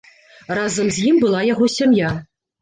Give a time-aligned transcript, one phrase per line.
[0.59, 2.09] Разам з ім была яго сям'я.